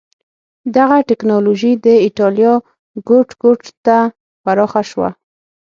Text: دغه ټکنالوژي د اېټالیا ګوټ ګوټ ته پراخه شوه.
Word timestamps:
دغه 0.75 0.97
ټکنالوژي 1.09 1.73
د 1.85 1.87
اېټالیا 2.05 2.53
ګوټ 3.09 3.27
ګوټ 3.41 3.61
ته 3.85 3.97
پراخه 4.43 4.81
شوه. 4.89 5.09